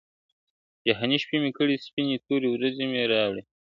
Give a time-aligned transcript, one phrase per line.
[0.85, 3.43] جهاني شپې مي کړې سپیني توري ورځي مي راوړي!.